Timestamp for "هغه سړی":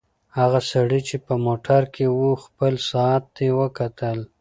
0.37-1.01